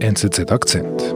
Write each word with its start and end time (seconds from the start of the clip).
NZZ 0.00 0.52
Akzent. 0.52 1.14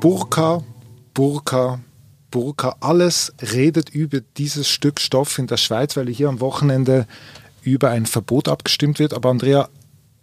Burka, 0.00 0.64
Burka, 1.14 1.78
Burka, 2.32 2.76
alles 2.80 3.32
redet 3.40 3.90
über 3.90 4.20
dieses 4.36 4.68
Stück 4.68 4.98
Stoff 4.98 5.38
in 5.38 5.46
der 5.46 5.56
Schweiz, 5.56 5.96
weil 5.96 6.08
hier 6.08 6.28
am 6.28 6.40
Wochenende 6.40 7.06
über 7.62 7.90
ein 7.90 8.06
Verbot 8.06 8.48
abgestimmt 8.48 8.98
wird. 8.98 9.14
Aber 9.14 9.30
Andrea, 9.30 9.68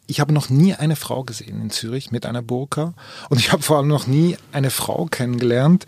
ich 0.08 0.20
habe 0.20 0.34
noch 0.34 0.50
nie 0.50 0.74
eine 0.74 0.98
Frau 0.98 1.24
gesehen 1.24 1.62
in 1.62 1.70
Zürich 1.70 2.12
mit 2.12 2.26
einer 2.26 2.42
Burka 2.42 2.94
und 3.30 3.40
ich 3.40 3.54
habe 3.54 3.64
vor 3.64 3.78
allem 3.78 3.88
noch 3.88 4.08
nie 4.08 4.36
eine 4.52 4.72
Frau 4.72 5.06
kennengelernt, 5.06 5.86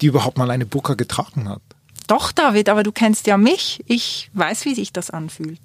die 0.00 0.06
überhaupt 0.06 0.38
mal 0.38 0.50
eine 0.50 0.64
Burka 0.64 0.94
getragen 0.94 1.46
hat. 1.46 1.60
Doch, 2.08 2.32
David, 2.32 2.70
aber 2.70 2.82
du 2.82 2.90
kennst 2.90 3.26
ja 3.26 3.36
mich. 3.36 3.84
Ich 3.86 4.30
weiß, 4.32 4.64
wie 4.64 4.74
sich 4.74 4.92
das 4.92 5.10
anfühlt. 5.10 5.60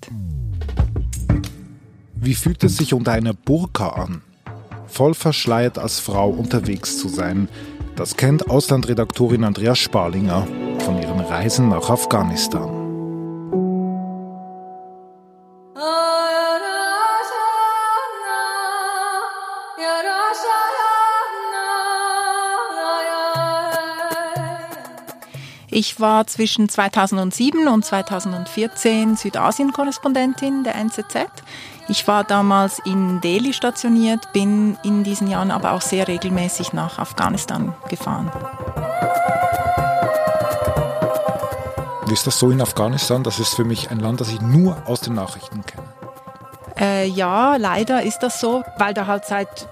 Wie 2.16 2.36
fühlt 2.36 2.64
es 2.64 2.78
sich 2.78 2.94
unter 2.94 3.14
einer 3.14 3.34
Burka 3.34 3.90
an? 3.90 4.22
Voll 4.88 5.14
verschleiert 5.14 5.80
als 5.80 6.00
Frau 6.00 6.30
unterwegs 6.30 7.00
zu 7.00 7.08
sein. 7.08 7.48
Das 7.96 8.18
kennt 8.18 8.50
Auslandredaktorin 8.50 9.44
Andrea 9.46 9.74
Sparlinger 9.74 10.46
von 10.80 11.02
ihren 11.02 11.22
Reisen 11.22 11.70
nach 11.70 11.90
Afghanistan. 11.90 12.83
Ich 25.76 26.00
war 26.00 26.28
zwischen 26.28 26.70
2007 26.70 27.68
und 27.68 27.84
2014 27.84 29.16
Südasien-Korrespondentin 29.16 30.64
der 30.64 30.76
NZZ. 30.76 31.16
Ich 31.88 32.08
war 32.08 32.24
damals 32.24 32.78
in 32.86 33.22
Delhi 33.22 33.54
stationiert, 33.54 34.32
bin 34.34 34.78
in 34.84 35.04
diesen 35.04 35.28
Jahren 35.28 35.50
aber 35.50 35.72
auch 35.72 35.82
sehr 35.82 36.08
regelmäßig 36.08 36.74
nach 36.74 37.00
Afghanistan 37.00 37.74
gefahren. 37.90 38.32
Wie 42.06 42.14
ist 42.14 42.28
das 42.28 42.38
so 42.38 42.52
in 42.52 42.62
Afghanistan? 42.62 43.24
Das 43.24 43.40
ist 43.40 43.56
für 43.56 43.66
mich 43.66 43.90
ein 43.90 44.00
Land, 44.00 44.22
das 44.22 44.30
ich 44.30 44.42
nur 44.42 44.78
aus 44.86 45.02
den 45.02 45.16
Nachrichten 45.16 45.66
kenne. 45.66 45.88
Äh, 46.80 47.08
ja, 47.08 47.56
leider 47.56 48.04
ist 48.04 48.20
das 48.20 48.40
so, 48.40 48.64
weil 48.78 48.94
da 48.94 49.08
halt 49.08 49.26
seit 49.26 49.68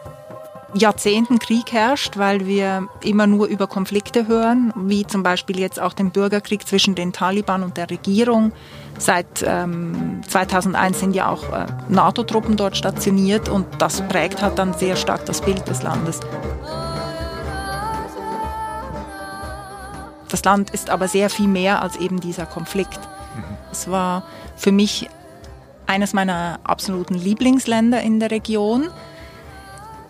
Jahrzehnten 0.74 1.40
Krieg 1.40 1.72
herrscht, 1.72 2.18
weil 2.18 2.46
wir 2.46 2.88
immer 3.04 3.28
nur 3.28 3.48
über 3.48 3.68
Konflikte 3.68 4.28
hören, 4.28 4.74
wie 4.76 5.06
zum 5.06 5.22
Beispiel 5.24 5.60
jetzt 5.60 5.80
auch 5.80 5.94
den 5.94 6.12
Bürgerkrieg 6.12 6.66
zwischen 6.68 6.96
den 6.96 7.12
Taliban 7.12 7.64
und 7.64 7.78
der 7.78 7.90
Regierung. 7.90 8.54
Seit 8.98 9.44
ähm, 9.46 10.22
2001 10.28 11.00
sind 11.00 11.16
ja 11.16 11.30
auch 11.30 11.52
äh, 11.52 11.66
NATO-Truppen 11.90 12.56
dort 12.56 12.78
stationiert 12.78 13.50
und 13.50 13.66
das 13.80 14.02
prägt 14.08 14.42
halt 14.42 14.58
dann 14.60 14.74
sehr 14.74 14.96
stark 14.96 15.26
das 15.26 15.42
Bild 15.42 15.68
des 15.68 15.84
Landes. 15.84 16.20
Das 20.30 20.44
Land 20.46 20.70
ist 20.70 20.90
aber 20.90 21.10
sehr 21.10 21.30
viel 21.30 21.48
mehr 21.48 21.82
als 21.82 21.98
eben 21.98 22.22
dieser 22.22 22.46
Konflikt. 22.46 23.00
Mhm. 23.36 23.44
Es 23.72 23.92
war 23.92 24.24
für 24.56 24.72
mich 24.72 25.10
eines 25.88 26.14
meiner 26.14 26.60
absoluten 26.64 27.16
Lieblingsländer 27.16 28.02
in 28.02 28.22
der 28.22 28.32
Region 28.32 28.88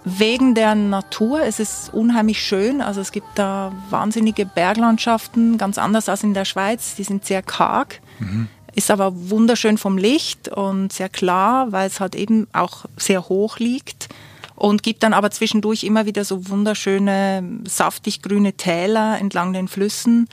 Wegen 0.04 0.56
der 0.56 0.74
Natur, 0.74 1.42
es 1.44 1.60
ist 1.60 1.94
unheimlich 1.94 2.42
schön. 2.44 2.82
Also 2.82 3.02
es 3.02 3.12
gibt 3.12 3.28
da 3.36 3.72
wahnsinnige 3.90 4.46
Berglandschaften, 4.46 5.58
ganz 5.58 5.78
anders 5.78 6.10
als 6.10 6.24
in 6.24 6.34
der 6.34 6.46
Schweiz. 6.46 6.96
Die 6.96 7.04
sind 7.04 7.26
sehr 7.26 7.44
karg, 7.44 8.02
mhm. 8.20 8.48
ist 8.74 8.90
aber 8.90 9.12
wunderschön 9.30 9.78
vom 9.78 9.98
Licht 9.98 10.48
und 10.48 10.92
sehr 10.92 11.10
klar, 11.10 11.72
weil 11.72 11.88
es 11.88 12.00
halt 12.00 12.16
eben 12.16 12.48
auch 12.52 12.86
sehr 12.98 13.30
hoch 13.30 13.60
liegt 13.60 14.10
und 14.56 14.84
gibt 14.84 15.04
dann 15.04 15.14
aber 15.14 15.32
zwischendurch 15.32 15.84
immer 15.84 16.06
wieder 16.06 16.24
so 16.24 16.50
wunderschöne 16.50 17.44
saftig 17.68 18.22
grüne 18.22 18.54
Täler 18.54 19.20
entlang 19.20 19.54
den 19.54 19.68
Flüssen. 19.68 20.28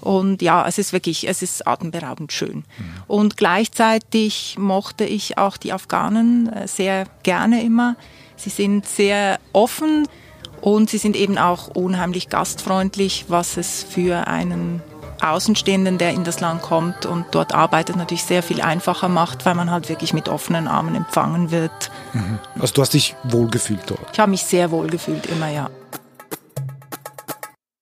Und 0.00 0.42
ja, 0.42 0.66
es 0.66 0.78
ist 0.78 0.92
wirklich, 0.92 1.28
es 1.28 1.42
ist 1.42 1.66
atemberaubend 1.66 2.32
schön. 2.32 2.56
Mhm. 2.56 2.64
Und 3.06 3.36
gleichzeitig 3.36 4.56
mochte 4.58 5.04
ich 5.04 5.38
auch 5.38 5.56
die 5.56 5.72
Afghanen 5.72 6.52
äh, 6.52 6.66
sehr 6.66 7.06
gerne 7.22 7.62
immer. 7.62 7.96
Sie 8.36 8.50
sind 8.50 8.86
sehr 8.86 9.38
offen 9.52 10.08
und 10.60 10.90
sie 10.90 10.98
sind 10.98 11.16
eben 11.16 11.38
auch 11.38 11.68
unheimlich 11.68 12.28
gastfreundlich, 12.28 13.26
was 13.28 13.56
es 13.56 13.82
für 13.82 14.26
einen 14.26 14.82
Außenstehenden, 15.22 15.98
der 15.98 16.10
in 16.12 16.24
das 16.24 16.40
Land 16.40 16.62
kommt 16.62 17.06
und 17.06 17.26
dort 17.30 17.54
arbeitet, 17.54 17.96
natürlich 17.96 18.24
sehr 18.24 18.42
viel 18.42 18.60
einfacher 18.60 19.08
macht, 19.08 19.46
weil 19.46 19.54
man 19.54 19.70
halt 19.70 19.88
wirklich 19.88 20.12
mit 20.12 20.28
offenen 20.28 20.66
Armen 20.66 20.94
empfangen 20.94 21.50
wird. 21.50 21.90
Mhm. 22.12 22.38
Also 22.58 22.74
du 22.74 22.82
hast 22.82 22.94
dich 22.94 23.14
wohlgefühlt 23.24 23.82
dort? 23.86 24.00
Ich 24.12 24.18
habe 24.18 24.30
mich 24.30 24.42
sehr 24.42 24.70
wohlgefühlt, 24.70 25.26
immer 25.26 25.48
ja. 25.48 25.70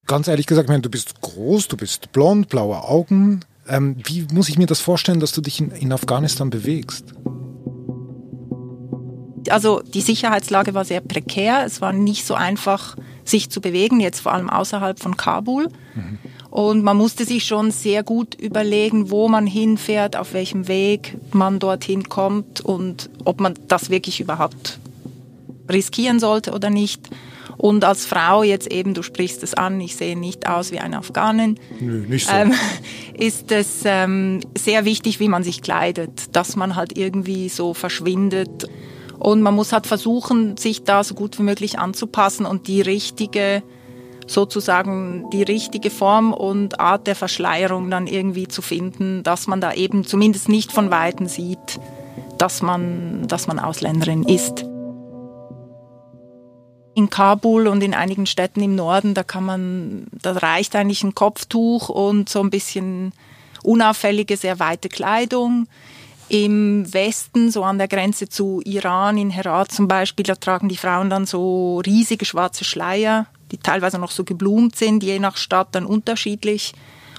Ganz 0.06 0.28
ehrlich 0.28 0.46
gesagt, 0.46 0.64
ich 0.64 0.70
meine, 0.70 0.82
du 0.82 0.90
bist 0.90 1.20
groß, 1.20 1.68
du 1.68 1.76
bist 1.76 2.12
blond, 2.12 2.48
blaue 2.48 2.82
Augen. 2.82 3.40
Ähm, 3.68 3.96
wie 4.04 4.26
muss 4.32 4.48
ich 4.48 4.58
mir 4.58 4.66
das 4.66 4.80
vorstellen, 4.80 5.20
dass 5.20 5.32
du 5.32 5.40
dich 5.40 5.60
in, 5.60 5.70
in 5.70 5.92
Afghanistan 5.92 6.50
bewegst? 6.50 7.14
Also 9.50 9.82
die 9.82 10.00
Sicherheitslage 10.00 10.74
war 10.74 10.84
sehr 10.84 11.00
prekär. 11.00 11.64
Es 11.64 11.80
war 11.80 11.92
nicht 11.92 12.26
so 12.26 12.34
einfach, 12.34 12.96
sich 13.24 13.50
zu 13.50 13.60
bewegen, 13.60 14.00
jetzt 14.00 14.20
vor 14.20 14.32
allem 14.32 14.50
außerhalb 14.50 14.98
von 14.98 15.16
Kabul. 15.16 15.68
Mhm. 15.94 16.18
Und 16.50 16.82
man 16.82 16.96
musste 16.96 17.24
sich 17.24 17.44
schon 17.44 17.70
sehr 17.70 18.02
gut 18.02 18.34
überlegen, 18.34 19.10
wo 19.10 19.28
man 19.28 19.46
hinfährt, 19.46 20.16
auf 20.16 20.32
welchem 20.32 20.66
Weg 20.66 21.16
man 21.32 21.60
dorthin 21.60 22.08
kommt 22.08 22.60
und 22.60 23.08
ob 23.24 23.40
man 23.40 23.54
das 23.68 23.90
wirklich 23.90 24.20
überhaupt 24.20 24.80
riskieren 25.70 26.18
sollte 26.18 26.52
oder 26.52 26.70
nicht. 26.70 27.08
Und 27.56 27.84
als 27.84 28.06
Frau 28.06 28.42
jetzt 28.42 28.72
eben, 28.72 28.94
du 28.94 29.02
sprichst 29.02 29.42
es 29.42 29.52
an, 29.52 29.80
ich 29.80 29.94
sehe 29.94 30.18
nicht 30.18 30.48
aus 30.48 30.72
wie 30.72 30.78
eine 30.78 30.96
Afghanin, 30.96 31.60
Nö, 31.78 32.06
nicht 32.08 32.26
so. 32.26 32.32
ähm, 32.32 32.54
ist 33.14 33.52
es 33.52 33.82
ähm, 33.84 34.40
sehr 34.56 34.86
wichtig, 34.86 35.20
wie 35.20 35.28
man 35.28 35.42
sich 35.42 35.60
kleidet, 35.60 36.34
dass 36.34 36.56
man 36.56 36.74
halt 36.74 36.96
irgendwie 36.96 37.50
so 37.50 37.74
verschwindet. 37.74 38.66
Und 39.20 39.42
man 39.42 39.54
muss 39.54 39.72
halt 39.72 39.86
versuchen, 39.86 40.56
sich 40.56 40.82
da 40.82 41.04
so 41.04 41.14
gut 41.14 41.38
wie 41.38 41.42
möglich 41.42 41.78
anzupassen 41.78 42.46
und 42.46 42.68
die 42.68 42.80
richtige, 42.80 43.62
sozusagen 44.26 45.28
die 45.30 45.42
richtige 45.42 45.90
Form 45.90 46.32
und 46.32 46.80
Art 46.80 47.06
der 47.06 47.14
Verschleierung 47.14 47.90
dann 47.90 48.06
irgendwie 48.06 48.48
zu 48.48 48.62
finden, 48.62 49.22
dass 49.22 49.46
man 49.46 49.60
da 49.60 49.74
eben 49.74 50.06
zumindest 50.06 50.48
nicht 50.48 50.72
von 50.72 50.90
Weitem 50.90 51.26
sieht, 51.26 51.78
dass 52.38 52.62
man, 52.62 53.28
dass 53.28 53.46
man 53.46 53.58
Ausländerin 53.58 54.22
ist. 54.22 54.64
In 56.94 57.10
Kabul 57.10 57.68
und 57.68 57.82
in 57.82 57.92
einigen 57.92 58.24
Städten 58.24 58.62
im 58.62 58.74
Norden, 58.74 59.12
da 59.12 59.22
kann 59.22 59.44
man, 59.44 60.06
da 60.12 60.32
reicht 60.32 60.74
eigentlich 60.74 61.04
ein 61.04 61.14
Kopftuch 61.14 61.90
und 61.90 62.30
so 62.30 62.40
ein 62.40 62.48
bisschen 62.48 63.12
unauffällige, 63.62 64.38
sehr 64.38 64.58
weite 64.58 64.88
Kleidung. 64.88 65.66
Im 66.30 66.92
Westen, 66.94 67.50
so 67.50 67.64
an 67.64 67.78
der 67.78 67.88
Grenze 67.88 68.28
zu 68.28 68.62
Iran, 68.64 69.18
in 69.18 69.30
Herat 69.30 69.72
zum 69.72 69.88
Beispiel, 69.88 70.24
da 70.24 70.36
tragen 70.36 70.68
die 70.68 70.76
Frauen 70.76 71.10
dann 71.10 71.26
so 71.26 71.80
riesige 71.84 72.24
schwarze 72.24 72.62
Schleier, 72.62 73.26
die 73.50 73.58
teilweise 73.58 73.98
noch 73.98 74.12
so 74.12 74.22
geblumt 74.22 74.76
sind, 74.76 75.02
je 75.02 75.18
nach 75.18 75.36
Stadt 75.36 75.68
dann 75.72 75.84
unterschiedlich. 75.84 76.72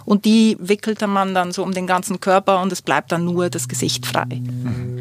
Und 0.06 0.24
die 0.24 0.56
wickelte 0.60 1.08
man 1.08 1.34
dann 1.36 1.52
so 1.52 1.62
um 1.62 1.74
den 1.74 1.88
ganzen 1.88 2.22
Körper 2.22 2.62
und 2.62 2.72
es 2.72 2.82
bleibt 2.82 3.12
dann 3.12 3.26
nur 3.26 3.50
das 3.50 3.68
Gesicht 3.68 4.06
frei. 4.06 4.42
Mhm. 4.42 5.01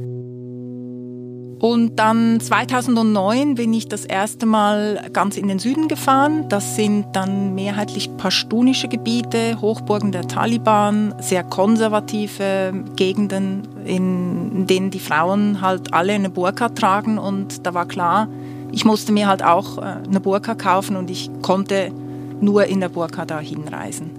Und 1.61 1.97
dann 1.97 2.41
2009 2.41 3.55
bin 3.55 3.75
ich 3.75 3.87
das 3.87 4.07
erste 4.07 4.47
Mal 4.47 5.11
ganz 5.13 5.37
in 5.37 5.47
den 5.47 5.59
Süden 5.59 5.89
gefahren. 5.89 6.49
Das 6.49 6.75
sind 6.75 7.09
dann 7.13 7.55
mehrheitlich 7.55 8.17
pashtunische 8.17 8.89
Gebiete, 8.89 9.61
Hochburgen 9.61 10.11
der 10.11 10.27
Taliban, 10.27 11.15
sehr 11.21 11.45
konservative 11.45 12.73
Gegenden, 12.97 13.69
in 13.85 14.67
denen 14.67 14.91
die 14.91 15.01
Frauen 15.01 15.61
halt 15.61 15.93
alle 15.93 16.15
eine 16.15 16.31
Burka 16.31 16.71
tragen. 16.71 17.19
Und 17.19 17.67
da 17.67 17.75
war 17.75 17.85
klar, 17.85 18.29
ich 18.73 18.87
musste 18.87 19.13
mir 19.13 19.29
halt 19.29 19.45
auch 19.45 19.77
äh, 19.77 19.83
eine 19.83 20.21
Burka 20.21 20.55
kaufen 20.55 20.97
und 20.97 21.11
ich 21.11 21.31
konnte 21.43 21.93
nur 22.41 22.65
in 22.65 22.81
der 22.81 22.89
Burka 22.89 23.27
da 23.27 23.39
hinreisen. 23.39 24.13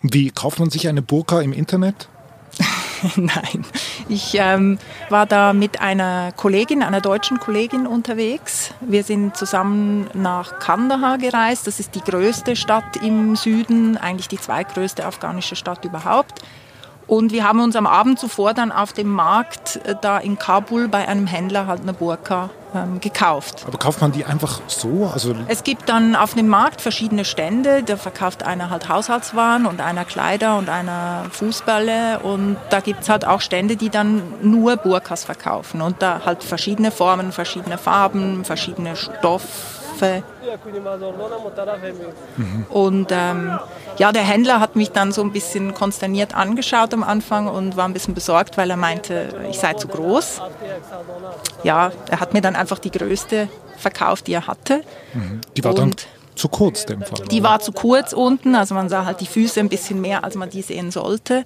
Wie 0.00 0.30
kauft 0.30 0.60
man 0.60 0.70
sich 0.70 0.88
eine 0.88 1.02
Burka 1.02 1.42
im 1.42 1.52
Internet? 1.52 2.08
Nein, 3.16 3.64
ich 4.08 4.34
ähm, 4.34 4.78
war 5.08 5.26
da 5.26 5.52
mit 5.52 5.80
einer 5.80 6.32
Kollegin, 6.32 6.82
einer 6.82 7.00
deutschen 7.00 7.38
Kollegin 7.40 7.86
unterwegs. 7.86 8.72
Wir 8.80 9.02
sind 9.02 9.36
zusammen 9.36 10.08
nach 10.14 10.58
Kandahar 10.58 11.18
gereist. 11.18 11.66
Das 11.66 11.80
ist 11.80 11.94
die 11.94 12.00
größte 12.00 12.54
Stadt 12.54 12.96
im 13.02 13.34
Süden, 13.36 13.96
eigentlich 13.96 14.28
die 14.28 14.38
zweitgrößte 14.38 15.04
afghanische 15.04 15.56
Stadt 15.56 15.84
überhaupt. 15.84 16.42
Und 17.06 17.32
wir 17.32 17.44
haben 17.44 17.60
uns 17.60 17.76
am 17.76 17.86
Abend 17.86 18.18
zuvor 18.18 18.54
dann 18.54 18.72
auf 18.72 18.92
dem 18.92 19.08
Markt 19.08 19.76
äh, 19.84 19.94
da 20.00 20.18
in 20.18 20.38
Kabul 20.38 20.88
bei 20.88 21.08
einem 21.08 21.26
Händler 21.26 21.66
halt 21.66 21.82
eine 21.82 21.92
Burka 21.92 22.50
ähm, 22.74 23.00
gekauft. 23.00 23.64
Aber 23.66 23.78
kauft 23.78 24.00
man 24.00 24.12
die 24.12 24.24
einfach 24.24 24.60
so? 24.66 25.10
Also 25.12 25.34
es 25.48 25.62
gibt 25.64 25.88
dann 25.88 26.16
auf 26.16 26.34
dem 26.34 26.48
Markt 26.48 26.80
verschiedene 26.80 27.24
Stände. 27.24 27.82
Da 27.82 27.96
verkauft 27.96 28.42
einer 28.42 28.70
halt 28.70 28.88
Haushaltswaren 28.88 29.66
und 29.66 29.80
einer 29.80 30.04
Kleider 30.04 30.56
und 30.56 30.68
einer 30.68 31.26
Fußballe. 31.30 32.20
Und 32.20 32.56
da 32.70 32.80
gibt 32.80 33.02
es 33.02 33.08
halt 33.08 33.26
auch 33.26 33.40
Stände, 33.40 33.76
die 33.76 33.90
dann 33.90 34.22
nur 34.42 34.76
Burkas 34.76 35.24
verkaufen. 35.24 35.82
Und 35.82 36.00
da 36.00 36.22
halt 36.24 36.42
verschiedene 36.42 36.90
Formen, 36.90 37.32
verschiedene 37.32 37.78
Farben, 37.78 38.44
verschiedene 38.44 38.96
Mhm. 42.36 42.66
Und 42.68 43.08
ähm, 43.12 43.58
ja, 43.98 44.12
der 44.12 44.22
Händler 44.22 44.60
hat 44.60 44.76
mich 44.76 44.90
dann 44.90 45.12
so 45.12 45.22
ein 45.22 45.32
bisschen 45.32 45.74
konsterniert 45.74 46.34
angeschaut 46.34 46.92
am 46.92 47.02
Anfang 47.02 47.46
und 47.46 47.76
war 47.76 47.86
ein 47.86 47.92
bisschen 47.92 48.14
besorgt, 48.14 48.56
weil 48.56 48.70
er 48.70 48.76
meinte, 48.76 49.28
ich 49.50 49.58
sei 49.58 49.74
zu 49.74 49.88
groß. 49.88 50.42
Ja, 51.62 51.92
er 52.10 52.20
hat 52.20 52.34
mir 52.34 52.40
dann 52.40 52.56
einfach 52.56 52.78
die 52.78 52.90
größte 52.90 53.48
verkauft, 53.76 54.26
die 54.26 54.34
er 54.34 54.46
hatte. 54.46 54.82
Mhm. 55.14 55.40
Die 55.56 55.64
war 55.64 55.72
und 55.72 55.78
dann 55.78 55.94
zu 56.34 56.48
kurz, 56.48 56.86
dem 56.86 57.02
Fall. 57.02 57.26
Die 57.30 57.42
war 57.42 57.60
zu 57.60 57.72
kurz 57.72 58.12
unten, 58.12 58.54
also 58.54 58.74
man 58.74 58.88
sah 58.88 59.04
halt 59.04 59.20
die 59.20 59.26
Füße 59.26 59.60
ein 59.60 59.68
bisschen 59.68 60.00
mehr, 60.00 60.24
als 60.24 60.34
man 60.34 60.50
die 60.50 60.62
sehen 60.62 60.90
sollte. 60.90 61.44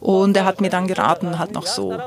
Und 0.00 0.36
er 0.36 0.44
hat 0.44 0.60
mir 0.60 0.70
dann 0.70 0.86
geraten, 0.86 1.38
halt 1.38 1.52
noch 1.52 1.66
so 1.66 1.98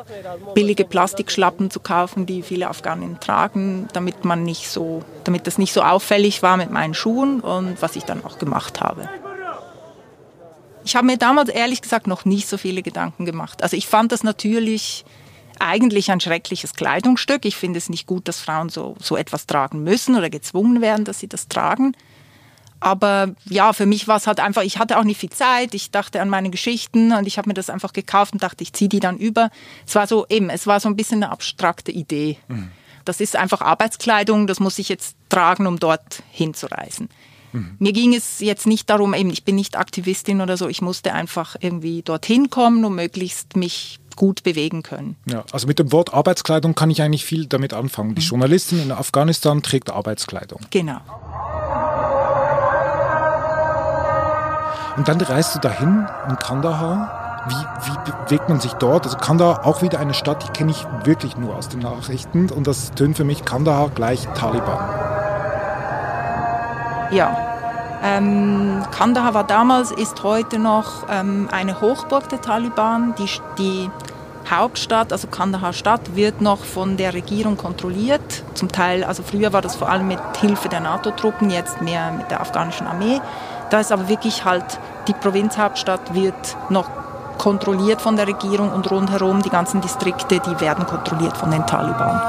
billige 0.54 0.86
Plastikschlappen 0.86 1.72
zu 1.72 1.80
kaufen, 1.80 2.26
die 2.26 2.44
viele 2.44 2.70
Afghanen 2.70 3.20
tragen, 3.20 3.88
damit 3.94 4.26
man 4.26 4.44
nicht 4.44 4.70
so, 4.70 5.04
damit 5.24 5.48
das 5.48 5.58
nicht 5.58 5.74
so 5.74 5.82
auffällig 5.82 6.44
war 6.44 6.58
mit 6.58 6.72
meinen 6.72 6.94
Schuhen 6.94 7.40
und 7.40 7.82
was 7.82 7.96
ich 7.96 8.04
dann 8.04 8.24
auch 8.24 8.38
gemacht 8.38 8.80
habe. 8.82 9.10
Ich 10.86 10.96
habe 10.96 11.06
mir 11.06 11.18
damals 11.18 11.50
ehrlich 11.50 11.82
gesagt 11.82 12.08
noch 12.08 12.26
nicht 12.26 12.48
so 12.48 12.58
viele 12.58 12.82
Gedanken 12.82 13.26
gemacht. 13.26 13.64
Also 13.64 13.76
ich 13.76 13.88
fand 13.88 14.12
das 14.12 14.24
natürlich 14.24 15.06
eigentlich 15.60 16.10
ein 16.12 16.20
schreckliches 16.20 16.74
Kleidungsstück. 16.74 17.46
Ich 17.46 17.58
finde 17.58 17.78
es 17.78 17.90
nicht 17.90 18.08
gut, 18.08 18.28
dass 18.28 18.40
Frauen 18.40 18.70
so, 18.70 18.96
so 19.00 19.18
etwas 19.18 19.46
tragen 19.46 19.84
müssen 19.84 20.16
oder 20.16 20.30
gezwungen 20.30 20.82
werden, 20.82 21.06
dass 21.06 21.20
sie 21.20 21.28
das 21.28 21.48
tragen. 21.48 21.96
Aber 22.80 23.34
ja, 23.46 23.74
für 23.74 23.86
mich 23.86 24.08
war 24.08 24.18
es 24.18 24.28
halt 24.28 24.40
einfach, 24.40 24.64
ich 24.64 24.80
hatte 24.80 24.98
auch 24.98 25.04
nicht 25.04 25.20
viel 25.20 25.30
Zeit, 25.30 25.74
ich 25.74 25.92
dachte 25.92 26.22
an 26.22 26.30
meine 26.30 26.50
Geschichten 26.50 27.12
und 27.12 27.28
ich 27.28 27.38
habe 27.38 27.50
mir 27.50 27.54
das 27.54 27.70
einfach 27.70 27.94
gekauft 27.94 28.34
und 28.34 28.44
dachte, 28.44 28.64
ich 28.64 28.74
ziehe 28.74 28.90
die 28.90 29.00
dann 29.00 29.18
über. 29.18 29.50
Es 29.86 29.96
war 29.96 30.08
so 30.08 30.26
eben, 30.30 30.50
es 30.50 30.66
war 30.66 30.80
so 30.80 30.88
ein 30.88 30.96
bisschen 30.96 31.24
eine 31.24 31.32
abstrakte 31.32 31.92
Idee. 31.92 32.38
Mhm. 32.48 32.72
Das 33.06 33.20
ist 33.22 33.36
einfach 33.36 33.62
Arbeitskleidung, 33.62 34.48
das 34.48 34.60
muss 34.60 34.80
ich 34.80 34.88
jetzt 34.88 35.16
tragen, 35.30 35.68
um 35.68 35.80
dort 35.80 36.24
hinzureisen. 36.32 37.10
Mhm. 37.52 37.76
Mir 37.80 37.94
ging 37.94 38.14
es 38.14 38.40
jetzt 38.40 38.68
nicht 38.68 38.90
darum, 38.90 39.14
eben, 39.14 39.30
ich 39.30 39.44
bin 39.44 39.56
nicht 39.56 39.78
Aktivistin 39.78 40.42
oder 40.42 40.58
so, 40.58 40.68
ich 40.68 40.82
musste 40.82 41.14
einfach 41.14 41.56
irgendwie 41.60 42.02
dorthin 42.02 42.50
kommen 42.50 42.86
und 42.86 42.96
möglichst 42.96 43.56
mich 43.56 44.00
gut 44.16 44.44
bewegen 44.44 44.84
können. 44.84 45.16
Ja, 45.26 45.46
also 45.52 45.66
mit 45.66 45.80
dem 45.80 45.92
Wort 45.92 46.14
Arbeitskleidung 46.14 46.76
kann 46.76 46.90
ich 46.90 47.02
eigentlich 47.02 47.26
viel 47.26 47.46
damit 47.46 47.74
anfangen. 47.74 48.16
Die 48.16 48.22
mhm. 48.22 48.28
Journalistin 48.28 48.84
in 48.84 48.92
Afghanistan 48.92 49.64
trägt 49.64 49.90
Arbeitskleidung. 49.90 50.62
Genau. 50.70 51.00
Und 55.00 55.08
dann 55.08 55.22
reist 55.22 55.56
du 55.56 55.60
dahin 55.60 56.06
in 56.28 56.36
Kandahar. 56.36 57.46
Wie, 57.48 57.90
wie 57.90 58.12
bewegt 58.26 58.50
man 58.50 58.60
sich 58.60 58.74
dort? 58.74 59.06
Also 59.06 59.16
Kandahar 59.16 59.66
auch 59.66 59.82
wieder 59.82 59.98
eine 59.98 60.14
Stadt, 60.14 60.44
die 60.44 60.52
kenne 60.52 60.72
ich 60.72 60.86
wirklich 61.06 61.38
nur 61.38 61.56
aus 61.56 61.70
den 61.70 61.80
Nachrichten. 61.80 62.50
Und 62.52 62.68
das 62.68 62.92
tönt 62.92 63.16
für 63.16 63.24
mich 63.24 63.46
Kandahar 63.46 63.92
gleich 63.92 64.28
Taliban. 64.36 64.78
Ja. 67.12 67.38
Ähm, 68.04 68.84
Kandahar 68.92 69.34
war 69.34 69.46
damals, 69.46 69.92
ist 69.92 70.22
heute 70.24 70.60
noch 70.60 71.06
ähm, 71.10 71.48
eine 71.50 71.80
Hochburg 71.80 72.28
der 72.28 72.42
Taliban. 72.42 73.16
Die, 73.18 73.30
die 73.58 73.90
Hauptstadt, 74.52 75.14
also 75.14 75.30
Kandahar 75.30 75.72
Stadt, 75.72 76.18
wird 76.18 76.42
noch 76.42 76.66
von 76.66 76.98
der 76.98 77.14
Regierung 77.14 77.56
kontrolliert. 77.56 78.44
Zum 78.54 78.70
Teil, 78.70 79.06
also 79.06 79.24
früher 79.24 79.54
war 79.54 79.62
das 79.62 79.78
vor 79.78 79.88
allem 79.88 80.10
mit 80.10 80.20
Hilfe 80.42 80.68
der 80.68 80.82
NATO-Truppen, 80.82 81.50
jetzt 81.50 81.82
mehr 81.82 82.12
mit 82.12 82.30
der 82.32 82.42
afghanischen 82.42 82.86
Armee. 82.86 83.22
Da 83.70 83.80
ist 83.80 83.92
aber 83.92 84.10
wirklich 84.10 84.46
halt, 84.46 84.80
die 85.10 85.14
Provinzhauptstadt 85.14 86.14
wird 86.14 86.56
noch 86.70 86.88
kontrolliert 87.40 88.00
von 88.00 88.16
der 88.16 88.28
Regierung 88.28 88.72
und 88.72 88.90
rundherum 88.92 89.42
die 89.42 89.50
ganzen 89.50 89.82
Distrikte, 89.82 90.40
die 90.40 90.60
werden 90.62 90.86
kontrolliert 90.86 91.36
von 91.36 91.50
den 91.50 91.66
Taliban. 91.66 92.22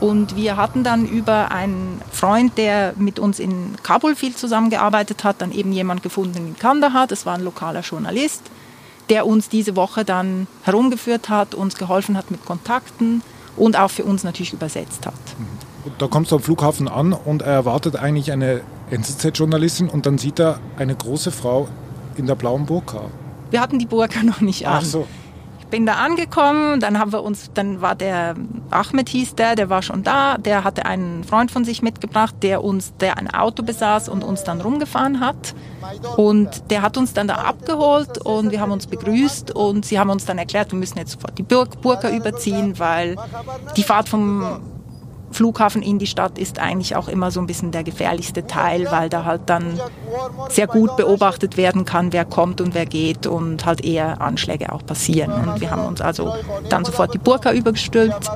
Und 0.00 0.36
wir 0.36 0.56
hatten 0.56 0.84
dann 0.84 1.06
über 1.06 1.50
einen 1.50 2.00
Freund, 2.12 2.56
der 2.58 2.92
mit 2.96 3.18
uns 3.18 3.38
in 3.38 3.74
Kabul 3.82 4.14
viel 4.14 4.36
zusammengearbeitet 4.36 5.24
hat, 5.24 5.40
dann 5.40 5.50
eben 5.50 5.72
jemand 5.72 6.02
gefunden 6.02 6.46
in 6.46 6.56
Kandahar, 6.56 7.06
das 7.06 7.26
war 7.26 7.34
ein 7.34 7.42
lokaler 7.42 7.80
Journalist, 7.80 8.42
der 9.08 9.26
uns 9.26 9.48
diese 9.48 9.76
Woche 9.76 10.04
dann 10.04 10.46
herumgeführt 10.62 11.30
hat, 11.30 11.54
uns 11.54 11.76
geholfen 11.76 12.16
hat 12.16 12.30
mit 12.30 12.44
Kontakten 12.44 13.22
und 13.56 13.78
auch 13.78 13.90
für 13.90 14.04
uns 14.04 14.24
natürlich 14.24 14.52
übersetzt 14.52 15.06
hat. 15.06 15.14
Da 15.98 16.06
kommst 16.06 16.30
du 16.30 16.36
am 16.36 16.42
Flughafen 16.42 16.88
an 16.88 17.12
und 17.12 17.42
er 17.42 17.52
erwartet 17.52 17.96
eigentlich 17.96 18.30
eine 18.32 18.62
NZZ-Journalistin 18.94 19.88
und 19.88 20.06
dann 20.06 20.18
sieht 20.18 20.38
er 20.38 20.58
eine 20.76 20.94
große 20.94 21.30
Frau 21.30 21.68
in 22.16 22.26
der 22.26 22.34
blauen 22.34 22.66
Burka. 22.66 23.02
Wir 23.50 23.60
hatten 23.60 23.78
die 23.78 23.86
Burka 23.86 24.22
noch 24.24 24.40
nicht 24.40 24.66
an. 24.66 24.78
Ach 24.78 24.84
so. 24.84 25.06
Ich 25.60 25.66
bin 25.66 25.86
da 25.86 25.94
angekommen, 25.94 26.78
dann 26.78 27.00
haben 27.00 27.12
wir 27.12 27.24
uns, 27.24 27.50
dann 27.52 27.80
war 27.80 27.96
der 27.96 28.36
Ahmed 28.70 29.08
hieß 29.08 29.34
der, 29.34 29.56
der 29.56 29.70
war 29.70 29.82
schon 29.82 30.04
da, 30.04 30.38
der 30.38 30.62
hatte 30.62 30.84
einen 30.86 31.24
Freund 31.24 31.50
von 31.50 31.64
sich 31.64 31.82
mitgebracht, 31.82 32.34
der 32.42 32.62
uns, 32.62 32.94
der 33.00 33.18
ein 33.18 33.32
Auto 33.32 33.64
besaß 33.64 34.08
und 34.08 34.22
uns 34.22 34.44
dann 34.44 34.60
rumgefahren 34.60 35.18
hat. 35.18 35.54
Und 36.16 36.70
der 36.70 36.82
hat 36.82 36.96
uns 36.96 37.12
dann 37.12 37.26
da 37.26 37.36
abgeholt 37.36 38.18
und 38.18 38.52
wir 38.52 38.60
haben 38.60 38.70
uns 38.72 38.86
begrüßt 38.86 39.50
und 39.52 39.84
sie 39.84 39.98
haben 39.98 40.10
uns 40.10 40.24
dann 40.24 40.38
erklärt, 40.38 40.70
wir 40.70 40.78
müssen 40.78 40.98
jetzt 40.98 41.12
sofort 41.12 41.36
die 41.38 41.42
Burka 41.42 42.10
überziehen, 42.10 42.78
weil 42.78 43.16
die 43.76 43.82
Fahrt 43.82 44.08
vom 44.08 44.60
Flughafen 45.34 45.82
in 45.82 45.98
die 45.98 46.06
Stadt 46.06 46.38
ist 46.38 46.58
eigentlich 46.60 46.94
auch 46.96 47.08
immer 47.08 47.30
so 47.30 47.40
ein 47.40 47.46
bisschen 47.46 47.72
der 47.72 47.82
gefährlichste 47.82 48.46
Teil, 48.46 48.90
weil 48.90 49.08
da 49.08 49.24
halt 49.24 49.42
dann 49.46 49.80
sehr 50.48 50.66
gut 50.68 50.96
beobachtet 50.96 51.56
werden 51.56 51.84
kann, 51.84 52.12
wer 52.12 52.24
kommt 52.24 52.60
und 52.60 52.74
wer 52.74 52.86
geht 52.86 53.26
und 53.26 53.66
halt 53.66 53.84
eher 53.84 54.20
Anschläge 54.20 54.72
auch 54.72 54.86
passieren. 54.86 55.32
Und 55.32 55.60
wir 55.60 55.70
haben 55.70 55.84
uns 55.84 56.00
also 56.00 56.32
dann 56.68 56.84
sofort 56.84 57.12
die 57.14 57.18
Burka 57.18 57.52
übergestülpt 57.52 58.30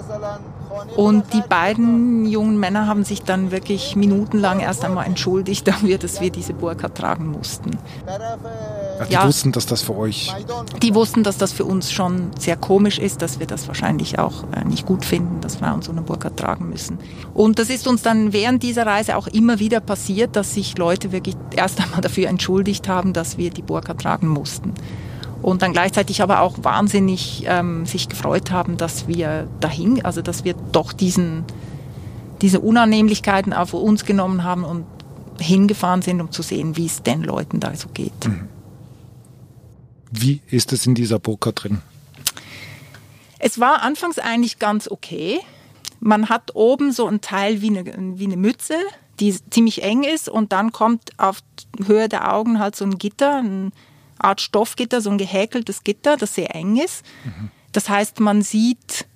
und 0.96 1.32
die 1.32 1.42
beiden 1.48 2.26
jungen 2.26 2.58
Männer 2.58 2.86
haben 2.86 3.04
sich 3.04 3.22
dann 3.22 3.50
wirklich 3.50 3.96
minutenlang 3.96 4.60
erst 4.60 4.84
einmal 4.84 5.06
entschuldigt 5.06 5.66
dafür, 5.69 5.98
dass 5.98 6.20
wir 6.20 6.30
diese 6.30 6.54
Burka 6.54 6.88
tragen 6.88 7.28
mussten. 7.28 7.78
Ja, 8.06 9.04
die 9.04 9.12
ja, 9.12 9.26
wussten, 9.26 9.52
dass 9.52 9.66
das 9.66 9.82
für 9.82 9.96
euch. 9.96 10.34
Die 10.82 10.94
wussten, 10.94 11.22
dass 11.22 11.38
das 11.38 11.52
für 11.52 11.64
uns 11.64 11.92
schon 11.92 12.30
sehr 12.38 12.56
komisch 12.56 12.98
ist, 12.98 13.22
dass 13.22 13.38
wir 13.38 13.46
das 13.46 13.69
wahrscheinlich 13.69 14.19
auch 14.19 14.44
äh, 14.52 14.64
nicht 14.64 14.86
gut 14.86 15.04
finden, 15.04 15.40
dass 15.40 15.56
Frauen 15.56 15.82
so 15.82 15.92
eine 15.92 16.02
Burka 16.02 16.30
tragen 16.30 16.69
müssen. 16.69 16.98
Und 17.34 17.58
das 17.58 17.70
ist 17.70 17.86
uns 17.86 18.02
dann 18.02 18.32
während 18.32 18.62
dieser 18.62 18.86
Reise 18.86 19.16
auch 19.16 19.26
immer 19.28 19.58
wieder 19.58 19.80
passiert, 19.80 20.36
dass 20.36 20.54
sich 20.54 20.76
Leute 20.78 21.12
wirklich 21.12 21.36
erst 21.54 21.80
einmal 21.80 22.00
dafür 22.00 22.28
entschuldigt 22.28 22.88
haben, 22.88 23.12
dass 23.12 23.38
wir 23.38 23.50
die 23.50 23.62
Burka 23.62 23.94
tragen 23.94 24.28
mussten 24.28 24.75
und 25.42 25.62
dann 25.62 25.73
gleichzeitig 25.73 26.23
aber 26.23 26.40
auch 26.40 26.57
wahnsinnig 26.62 27.45
ähm, 27.47 27.87
sich 27.87 28.09
gefreut 28.09 28.50
haben, 28.50 28.76
dass 28.76 29.09
wir 29.09 29.49
dahin, 29.61 30.04
also 30.04 30.23
dass 30.23 30.45
wir 30.45 30.54
doch 30.73 30.92
diesen, 30.92 31.45
diese 32.40 32.61
Unannehmlichkeiten 32.61 33.52
auf 33.52 33.73
uns 33.75 34.04
genommen 34.04 34.45
haben 34.45 34.64
und 34.64 34.85
hingefahren 35.40 36.02
sind, 36.02 36.21
um 36.21 36.33
zu 36.33 36.42
sehen, 36.42 36.76
wie 36.76 36.87
es 36.87 37.02
den 37.02 37.23
Leuten 37.23 37.61
da 37.61 37.75
so 37.75 37.88
geht. 37.88 38.26
Mhm. 38.26 38.49
Wie 40.11 40.40
ist 40.49 40.73
es 40.73 40.87
in 40.87 40.95
dieser 40.95 41.18
Burka 41.18 41.52
drin? 41.52 41.83
Es 43.38 43.61
war 43.61 43.83
anfangs 43.83 44.18
eigentlich 44.18 44.59
ganz 44.59 44.90
okay. 44.90 45.38
Man 46.00 46.28
hat 46.28 46.54
oben 46.54 46.92
so 46.92 47.07
ein 47.07 47.21
Teil 47.21 47.61
wie 47.61 47.68
eine, 47.68 47.85
wie 48.18 48.25
eine 48.25 48.37
Mütze, 48.37 48.75
die 49.21 49.37
ziemlich 49.50 49.83
eng 49.83 50.02
ist 50.02 50.28
und 50.28 50.52
dann 50.52 50.73
kommt 50.73 51.12
auf 51.18 51.40
Höhe 51.85 52.09
der 52.09 52.33
Augen 52.33 52.59
halt 52.59 52.76
so 52.76 52.85
ein 52.85 52.99
Gitter, 52.99 53.38
ein 53.38 53.73
Art 54.18 54.40
Stoffgitter, 54.40 55.00
so 55.00 55.10
ein 55.10 55.18
gehäkeltes 55.18 55.84
Gitter, 55.84 56.16
das 56.16 56.34
sehr 56.34 56.54
eng 56.54 56.76
ist. 56.76 57.04
Das 57.72 57.88
heißt, 57.88 58.20
man 58.20 58.42
sieht 58.42 59.06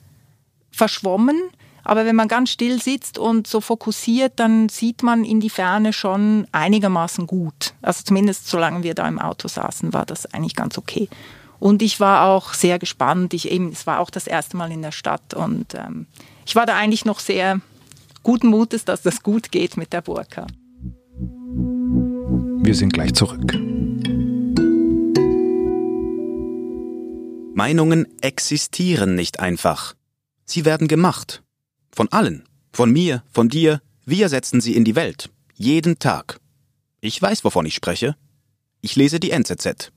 verschwommen, 0.71 1.41
aber 1.85 2.05
wenn 2.05 2.17
man 2.17 2.29
ganz 2.29 2.51
still 2.51 2.81
sitzt 2.81 3.19
und 3.19 3.47
so 3.47 3.61
fokussiert, 3.61 4.35
dann 4.37 4.69
sieht 4.69 5.03
man 5.03 5.25
in 5.25 5.41
die 5.41 5.51
Ferne 5.51 5.93
schon 5.93 6.47
einigermaßen 6.53 7.27
gut. 7.27 7.75
Also 7.83 8.03
zumindest 8.05 8.49
solange 8.49 8.83
wir 8.83 8.95
da 8.95 9.09
im 9.09 9.19
Auto 9.19 9.49
saßen, 9.49 9.93
war 9.93 10.07
das 10.07 10.27
eigentlich 10.33 10.55
ganz 10.55 10.79
okay. 10.79 11.09
Und 11.59 11.83
ich 11.83 12.01
war 12.01 12.27
auch 12.27 12.55
sehr 12.55 12.79
gespannt. 12.79 13.35
Ich 13.35 13.51
eben, 13.51 13.71
es 13.71 13.87
war 13.87 14.01
auch 14.01 14.11
das 14.11 14.27
erste 14.27 14.57
Mal 14.57 14.73
in 14.73 14.83
der 14.83 14.93
Stadt 14.93 15.35
und 15.35 15.75
ähm, 15.75 16.07
ich 16.45 16.57
war 16.57 16.67
da 16.67 16.77
eigentlich 16.77 17.05
noch 17.05 17.21
sehr 17.21 17.61
guten 18.23 18.49
Mutes, 18.49 18.85
dass 18.85 19.03
das 19.03 19.23
gut 19.23 19.53
geht 19.53 19.77
mit 19.77 19.93
der 19.93 20.01
Burka. 20.01 20.47
Wir 22.65 22.75
sind 22.75 22.93
gleich 22.93 23.15
zurück. 23.15 23.55
Meinungen 27.63 28.09
existieren 28.21 29.15
nicht 29.15 29.39
einfach. 29.39 29.95
Sie 30.45 30.65
werden 30.65 30.89
gemacht. 30.89 31.45
Von 31.95 32.11
allen. 32.11 32.43
Von 32.73 32.91
mir, 32.91 33.23
von 33.31 33.49
dir. 33.49 33.81
Wir 34.05 34.29
setzen 34.29 34.61
sie 34.61 34.75
in 34.75 34.83
die 34.85 34.97
Welt. 34.97 35.31
Jeden 35.55 36.01
Tag. 36.01 36.41
Ich 37.01 37.23
weiß, 37.23 37.45
wovon 37.45 37.65
ich 37.65 37.77
spreche. 37.77 38.17
Ich 38.81 38.97
lese 38.97 39.21
die 39.21 39.31
NZZ. 39.31 39.93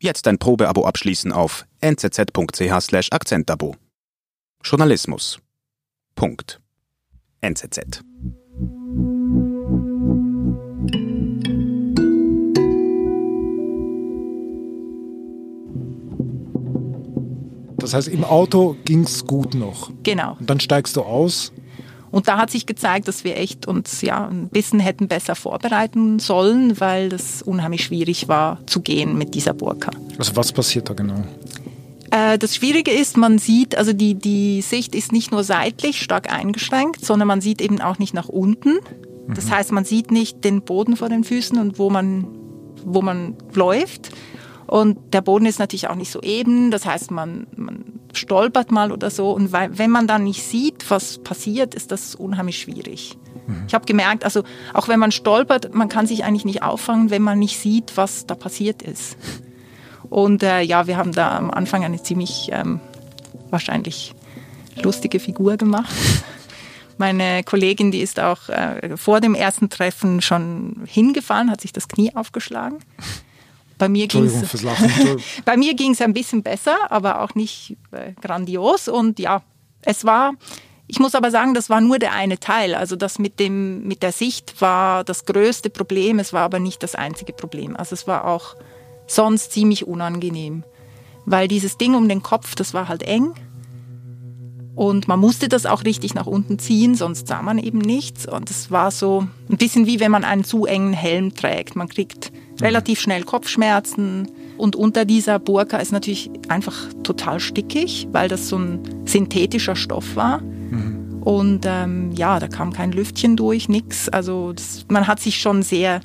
Jetzt 0.00 0.26
ein 0.26 0.38
Probeabo 0.38 0.84
abschließen 0.84 1.30
auf 1.30 1.64
nzz.ch 1.80 3.12
Akzentabo. 3.12 3.76
Journalismus. 4.64 5.38
Punkt. 6.16 6.60
NZZ. 7.40 8.02
Das 17.86 17.94
heißt, 17.94 18.08
im 18.08 18.24
Auto 18.24 18.74
ging 18.84 19.04
es 19.04 19.28
gut 19.28 19.54
noch. 19.54 19.92
Genau. 20.02 20.36
Und 20.40 20.50
dann 20.50 20.58
steigst 20.58 20.96
du 20.96 21.02
aus. 21.02 21.52
Und 22.10 22.26
da 22.26 22.36
hat 22.36 22.50
sich 22.50 22.66
gezeigt, 22.66 23.06
dass 23.06 23.22
wir 23.22 23.36
echt 23.36 23.68
uns 23.68 24.02
ja 24.02 24.26
ein 24.26 24.48
bisschen 24.48 24.80
hätten 24.80 25.06
besser 25.06 25.36
vorbereiten 25.36 26.18
sollen, 26.18 26.80
weil 26.80 27.10
das 27.10 27.42
unheimlich 27.42 27.84
schwierig 27.84 28.26
war 28.26 28.58
zu 28.66 28.80
gehen 28.80 29.16
mit 29.16 29.36
dieser 29.36 29.54
Burka. 29.54 29.92
Also 30.18 30.34
was 30.34 30.52
passiert 30.52 30.90
da 30.90 30.94
genau? 30.94 31.22
Äh, 32.10 32.38
das 32.38 32.56
Schwierige 32.56 32.90
ist, 32.90 33.16
man 33.16 33.38
sieht, 33.38 33.78
also 33.78 33.92
die, 33.92 34.16
die 34.16 34.62
Sicht 34.62 34.96
ist 34.96 35.12
nicht 35.12 35.30
nur 35.30 35.44
seitlich 35.44 36.02
stark 36.02 36.32
eingeschränkt, 36.32 37.04
sondern 37.04 37.28
man 37.28 37.40
sieht 37.40 37.60
eben 37.60 37.80
auch 37.80 38.00
nicht 38.00 38.14
nach 38.14 38.28
unten. 38.28 38.80
Das 39.28 39.48
heißt, 39.48 39.70
man 39.70 39.84
sieht 39.84 40.10
nicht 40.10 40.42
den 40.42 40.62
Boden 40.62 40.96
vor 40.96 41.08
den 41.08 41.22
Füßen 41.22 41.56
und 41.56 41.78
wo 41.78 41.88
man, 41.88 42.26
wo 42.84 43.00
man 43.00 43.36
läuft. 43.54 44.10
Und 44.66 45.14
der 45.14 45.20
Boden 45.20 45.46
ist 45.46 45.58
natürlich 45.58 45.88
auch 45.88 45.94
nicht 45.94 46.10
so 46.10 46.20
eben. 46.22 46.70
Das 46.70 46.86
heißt, 46.86 47.10
man, 47.10 47.46
man 47.56 48.00
stolpert 48.12 48.70
mal 48.70 48.92
oder 48.92 49.10
so. 49.10 49.30
Und 49.30 49.52
weil, 49.52 49.78
wenn 49.78 49.90
man 49.90 50.06
dann 50.06 50.24
nicht 50.24 50.42
sieht, 50.42 50.90
was 50.90 51.18
passiert, 51.18 51.74
ist 51.74 51.92
das 51.92 52.14
unheimlich 52.14 52.58
schwierig. 52.58 53.16
Ich 53.68 53.74
habe 53.74 53.84
gemerkt, 53.84 54.24
also 54.24 54.42
auch 54.74 54.88
wenn 54.88 54.98
man 54.98 55.12
stolpert, 55.12 55.72
man 55.74 55.88
kann 55.88 56.06
sich 56.06 56.24
eigentlich 56.24 56.44
nicht 56.44 56.62
auffangen, 56.62 57.10
wenn 57.10 57.22
man 57.22 57.38
nicht 57.38 57.58
sieht, 57.58 57.96
was 57.96 58.26
da 58.26 58.34
passiert 58.34 58.82
ist. 58.82 59.16
Und 60.10 60.42
äh, 60.42 60.62
ja, 60.62 60.86
wir 60.86 60.96
haben 60.96 61.12
da 61.12 61.36
am 61.36 61.50
Anfang 61.50 61.84
eine 61.84 62.02
ziemlich 62.02 62.48
ähm, 62.52 62.80
wahrscheinlich 63.50 64.14
lustige 64.82 65.20
Figur 65.20 65.56
gemacht. 65.56 65.94
Meine 66.98 67.44
Kollegin, 67.44 67.90
die 67.90 68.00
ist 68.00 68.18
auch 68.18 68.48
äh, 68.48 68.96
vor 68.96 69.20
dem 69.20 69.34
ersten 69.34 69.68
Treffen 69.68 70.22
schon 70.22 70.82
hingefallen, 70.86 71.50
hat 71.50 71.60
sich 71.60 71.72
das 71.72 71.88
Knie 71.88 72.14
aufgeschlagen. 72.14 72.78
Bei 73.78 73.88
mir 73.88 74.06
ging. 74.06 74.28
Entschuldigung. 74.28 75.18
bei 75.44 75.56
mir 75.56 75.74
ging 75.74 75.92
es 75.92 76.00
ein 76.00 76.14
bisschen 76.14 76.42
besser, 76.42 76.76
aber 76.90 77.22
auch 77.22 77.34
nicht 77.34 77.76
äh, 77.92 78.12
grandios. 78.20 78.88
Und 78.88 79.18
ja, 79.18 79.42
es 79.82 80.04
war, 80.04 80.32
ich 80.86 80.98
muss 80.98 81.14
aber 81.14 81.30
sagen, 81.30 81.52
das 81.52 81.68
war 81.68 81.80
nur 81.80 81.98
der 81.98 82.12
eine 82.12 82.38
Teil. 82.38 82.74
Also 82.74 82.96
das 82.96 83.18
mit 83.18 83.38
dem, 83.38 83.86
mit 83.86 84.02
der 84.02 84.12
Sicht 84.12 84.60
war 84.60 85.04
das 85.04 85.26
größte 85.26 85.68
Problem. 85.68 86.18
Es 86.18 86.32
war 86.32 86.42
aber 86.42 86.58
nicht 86.58 86.82
das 86.82 86.94
einzige 86.94 87.32
Problem. 87.32 87.76
Also 87.76 87.94
es 87.94 88.06
war 88.06 88.24
auch 88.24 88.56
sonst 89.06 89.52
ziemlich 89.52 89.86
unangenehm, 89.86 90.64
weil 91.26 91.48
dieses 91.48 91.78
Ding 91.78 91.94
um 91.94 92.08
den 92.08 92.22
Kopf, 92.22 92.54
das 92.54 92.74
war 92.74 92.88
halt 92.88 93.02
eng. 93.02 93.34
Und 94.74 95.08
man 95.08 95.18
musste 95.18 95.48
das 95.48 95.64
auch 95.64 95.84
richtig 95.84 96.14
nach 96.14 96.26
unten 96.26 96.58
ziehen, 96.58 96.94
sonst 96.94 97.28
sah 97.28 97.40
man 97.40 97.58
eben 97.58 97.78
nichts. 97.78 98.26
Und 98.26 98.50
es 98.50 98.70
war 98.70 98.90
so 98.90 99.26
ein 99.48 99.56
bisschen 99.56 99.86
wie 99.86 100.00
wenn 100.00 100.10
man 100.10 100.22
einen 100.22 100.44
zu 100.44 100.66
engen 100.66 100.92
Helm 100.92 101.34
trägt. 101.34 101.76
Man 101.76 101.88
kriegt 101.88 102.30
relativ 102.60 103.00
schnell 103.00 103.24
Kopfschmerzen. 103.24 104.28
Und 104.56 104.76
unter 104.76 105.04
dieser 105.04 105.38
Burka 105.38 105.78
ist 105.78 105.92
natürlich 105.92 106.30
einfach 106.48 106.74
total 107.02 107.40
stickig, 107.40 108.08
weil 108.12 108.28
das 108.28 108.48
so 108.48 108.58
ein 108.58 108.80
synthetischer 109.04 109.76
Stoff 109.76 110.16
war. 110.16 110.40
Und 111.26 111.66
ähm, 111.66 112.12
ja, 112.12 112.38
da 112.38 112.46
kam 112.46 112.72
kein 112.72 112.92
Lüftchen 112.92 113.36
durch, 113.36 113.68
nix. 113.68 114.08
Also 114.08 114.52
das, 114.52 114.86
man 114.88 115.08
hat 115.08 115.18
sich 115.18 115.40
schon 115.40 115.64
sehr 115.64 116.00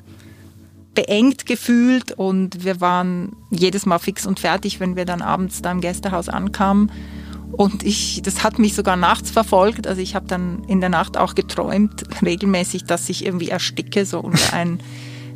beengt 0.94 1.46
gefühlt 1.46 2.10
und 2.10 2.64
wir 2.64 2.80
waren 2.80 3.36
jedes 3.48 3.86
Mal 3.86 4.00
fix 4.00 4.26
und 4.26 4.40
fertig, 4.40 4.80
wenn 4.80 4.96
wir 4.96 5.04
dann 5.04 5.22
abends 5.22 5.62
da 5.62 5.70
im 5.70 5.80
Gästehaus 5.80 6.28
ankamen. 6.28 6.90
Und 7.52 7.84
ich, 7.84 8.22
das 8.24 8.42
hat 8.42 8.58
mich 8.58 8.74
sogar 8.74 8.96
nachts 8.96 9.30
verfolgt. 9.30 9.86
Also 9.86 10.00
ich 10.00 10.16
habe 10.16 10.26
dann 10.26 10.64
in 10.64 10.80
der 10.80 10.90
Nacht 10.90 11.16
auch 11.16 11.36
geträumt, 11.36 12.02
regelmäßig, 12.22 12.86
dass 12.86 13.08
ich 13.08 13.24
irgendwie 13.24 13.50
ersticke, 13.50 14.04
so 14.04 14.18
unter 14.18 14.52
ein, 14.52 14.80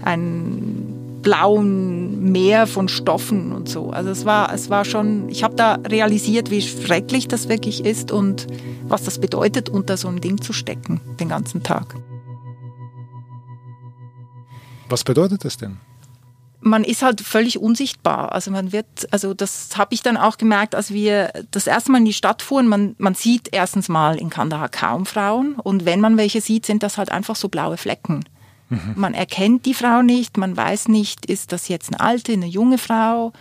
ein 0.02 1.05
blauen 1.26 2.30
Meer 2.30 2.68
von 2.68 2.88
Stoffen 2.88 3.50
und 3.50 3.68
so. 3.68 3.90
Also 3.90 4.11
es 4.11 4.25
war, 4.25 4.54
es 4.54 4.71
war 4.71 4.85
schon, 4.85 5.28
ich 5.28 5.42
habe 5.42 5.56
da 5.56 5.75
realisiert, 5.75 6.52
wie 6.52 6.62
schrecklich 6.62 7.26
das 7.26 7.49
wirklich 7.49 7.85
ist 7.85 8.12
und 8.12 8.47
was 8.85 9.02
das 9.02 9.18
bedeutet, 9.21 9.68
unter 9.68 9.97
so 9.97 10.06
ein 10.06 10.21
Ding 10.21 10.40
zu 10.40 10.52
stecken, 10.52 11.00
den 11.18 11.28
ganzen 11.28 11.64
Tag. 11.64 11.97
Was 14.88 15.02
bedeutet 15.02 15.45
das 15.45 15.56
denn? 15.56 15.78
man 16.61 16.83
ist 16.83 17.02
halt 17.02 17.21
völlig 17.21 17.61
unsichtbar. 17.61 18.33
Also 18.33 18.50
man 18.50 18.73
wird, 18.73 18.87
also 19.12 19.35
das 19.35 19.76
habe 19.76 19.95
ich 19.95 20.02
dann 20.02 20.16
auch 20.16 20.37
gemerkt, 20.37 20.75
als 20.75 20.92
wir 20.92 21.30
das 21.52 21.68
erste 21.68 21.92
Mal 21.92 21.99
in 21.99 22.06
die 22.06 22.12
Stadt 22.12 22.42
fuhren. 22.42 22.66
Man, 22.66 22.97
man 22.99 23.14
sieht 23.14 23.50
erstens 23.52 23.88
mal 23.88 24.16
in 24.16 24.30
Kandahar 24.30 24.68
kaum 24.68 25.06
Frauen 25.06 25.54
und 25.54 25.85
wenn 25.85 26.00
man 26.00 26.16
welche 26.16 26.40
sieht, 26.40 26.66
sind 26.66 26.83
das 26.83 26.99
halt 26.99 27.12
einfach 27.12 27.37
so 27.37 27.49
blaue 27.49 27.76
Flecken. 27.76 28.25
Mhm. 28.68 28.94
Man 28.96 29.14
erkennt 29.14 29.66
die 29.66 29.75
Frau 29.75 30.02
nicht, 30.02 30.37
man 30.37 30.56
weiß 30.56 30.88
nicht, 30.88 31.26
ist 31.26 31.52
das 31.52 31.68
jetzt 31.68 31.92
eine 31.92 32.00
alte, 32.00 32.32
eine 32.32 32.46
junge 32.46 32.78
Frau? 32.78 33.32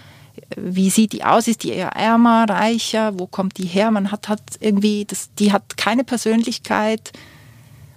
Wie 0.56 0.90
sieht 0.90 1.14
die 1.14 1.24
aus? 1.24 1.48
Ist 1.48 1.64
die 1.64 1.72
eher 1.72 1.90
ärmer, 1.90 2.46
reicher? 2.48 3.18
Wo 3.18 3.26
kommt 3.26 3.58
die 3.58 3.66
her? 3.66 3.92
Man 3.92 4.12
hat, 4.12 4.28
hat 4.28 4.42
irgendwie, 4.60 5.06
das, 5.06 5.30
die 5.40 5.52
hat 5.52 5.78
keine 5.78 6.04
Persönlichkeit 6.04 7.14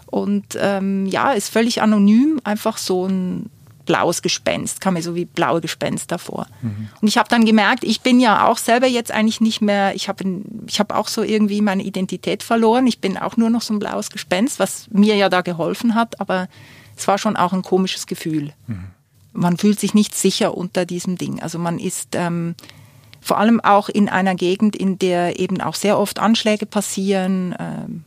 und 0.07 0.57
ähm, 0.59 1.07
ja, 1.07 1.33
ist 1.33 1.51
völlig 1.51 1.83
anonym, 1.83 2.41
einfach 2.45 2.79
so 2.79 3.07
ein 3.07 3.51
blaues 3.85 4.21
Gespenst, 4.21 4.81
kam 4.83 4.95
mir 4.95 5.03
so 5.03 5.15
wie 5.15 5.25
blaue 5.25 5.61
Gespenster 5.63 6.19
vor. 6.19 6.47
Mhm. 6.61 6.89
Und 7.01 7.09
ich 7.09 7.17
habe 7.17 7.29
dann 7.31 7.47
gemerkt, 7.47 7.85
ich 7.85 8.03
bin 8.03 8.21
ja 8.21 8.47
auch 8.47 8.59
selber 8.59 8.87
jetzt 8.87 9.11
eigentlich 9.11 9.41
nicht 9.41 9.63
mehr, 9.63 9.95
ich 9.95 10.09
habe 10.09 10.43
ich 10.67 10.79
hab 10.79 10.95
auch 10.95 11.09
so 11.09 11.23
irgendwie 11.23 11.63
meine 11.63 11.83
Identität 11.83 12.43
verloren. 12.43 12.87
Ich 12.87 13.01
bin 13.01 13.17
auch 13.17 13.39
nur 13.39 13.49
noch 13.49 13.63
so 13.63 13.73
ein 13.73 13.79
blaues 13.79 14.11
Gespenst, 14.11 14.59
was 14.59 14.89
mir 14.91 15.17
ja 15.17 15.31
da 15.31 15.41
geholfen 15.41 15.95
hat, 15.95 16.21
aber 16.21 16.49
es 16.99 17.09
war 17.09 17.19
schon 17.19 17.37
auch 17.37 17.53
ein 17.53 17.63
komisches 17.63 18.07
Gefühl. 18.07 18.53
Mhm. 18.67 18.87
Man 19.33 19.57
fühlt 19.57 19.79
sich 19.79 19.95
nicht 19.95 20.15
sicher 20.15 20.57
unter 20.57 20.85
diesem 20.85 21.17
Ding. 21.17 21.41
Also 21.41 21.59
man 21.59 21.79
ist 21.79 22.15
ähm, 22.15 22.57
vor 23.21 23.39
allem 23.39 23.61
auch 23.61 23.89
in 23.89 24.09
einer 24.09 24.35
Gegend, 24.35 24.75
in 24.75 24.99
der 24.99 25.39
eben 25.39 25.61
auch 25.61 25.75
sehr 25.75 25.99
oft 25.99 26.19
Anschläge 26.19 26.67
passieren, 26.67 27.55
ähm, 27.59 28.05